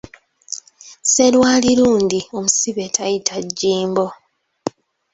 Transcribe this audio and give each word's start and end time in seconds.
Sserwali 1.03 1.69
lundi 1.79 2.19
omusibe 2.37 2.85
tayita 2.95 3.35
jjimbo. 3.47 4.05